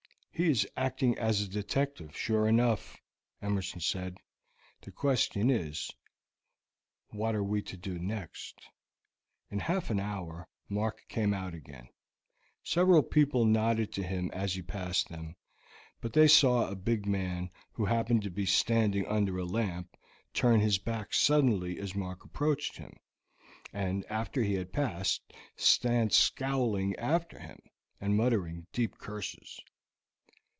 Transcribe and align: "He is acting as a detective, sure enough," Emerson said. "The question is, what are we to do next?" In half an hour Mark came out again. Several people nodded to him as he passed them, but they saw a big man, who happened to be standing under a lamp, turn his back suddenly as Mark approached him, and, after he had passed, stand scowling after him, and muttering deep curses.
"He 0.33 0.49
is 0.49 0.67
acting 0.75 1.19
as 1.19 1.39
a 1.41 1.47
detective, 1.47 2.17
sure 2.17 2.47
enough," 2.47 2.97
Emerson 3.43 3.79
said. 3.79 4.17
"The 4.81 4.91
question 4.91 5.51
is, 5.51 5.91
what 7.11 7.35
are 7.35 7.43
we 7.43 7.61
to 7.61 7.77
do 7.77 7.99
next?" 7.99 8.59
In 9.51 9.59
half 9.59 9.91
an 9.91 9.99
hour 9.99 10.47
Mark 10.67 11.05
came 11.07 11.31
out 11.35 11.53
again. 11.53 11.89
Several 12.63 13.03
people 13.03 13.45
nodded 13.45 13.93
to 13.93 14.01
him 14.01 14.31
as 14.33 14.55
he 14.55 14.63
passed 14.63 15.09
them, 15.09 15.35
but 15.99 16.13
they 16.13 16.27
saw 16.27 16.67
a 16.71 16.75
big 16.75 17.05
man, 17.05 17.51
who 17.73 17.85
happened 17.85 18.23
to 18.23 18.31
be 18.31 18.47
standing 18.47 19.05
under 19.05 19.37
a 19.37 19.45
lamp, 19.45 19.95
turn 20.33 20.59
his 20.59 20.79
back 20.79 21.13
suddenly 21.13 21.77
as 21.77 21.93
Mark 21.93 22.25
approached 22.25 22.77
him, 22.77 22.97
and, 23.71 24.05
after 24.05 24.41
he 24.41 24.55
had 24.55 24.73
passed, 24.73 25.21
stand 25.55 26.11
scowling 26.11 26.95
after 26.95 27.37
him, 27.37 27.59
and 27.99 28.17
muttering 28.17 28.65
deep 28.71 28.97
curses. 28.97 29.59